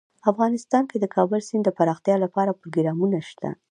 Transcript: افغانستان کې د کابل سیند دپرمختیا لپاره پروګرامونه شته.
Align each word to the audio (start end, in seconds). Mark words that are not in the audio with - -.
افغانستان 0.31 0.83
کې 0.89 0.97
د 0.99 1.05
کابل 1.15 1.39
سیند 1.47 1.63
دپرمختیا 1.65 2.15
لپاره 2.25 2.57
پروګرامونه 2.59 3.19
شته. 3.29 3.49